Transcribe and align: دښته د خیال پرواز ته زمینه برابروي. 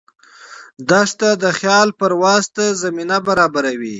دښته 0.89 1.29
د 1.43 1.45
خیال 1.59 1.89
پرواز 1.99 2.43
ته 2.55 2.65
زمینه 2.83 3.17
برابروي. 3.27 3.89